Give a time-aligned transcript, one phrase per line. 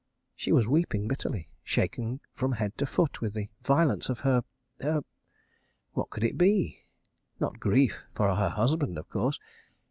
[0.35, 6.23] She was weeping bitterly, shaken from head to foot with the violence of her—her—what could
[6.23, 6.87] it be?
[7.39, 9.37] not grief for her husband of course.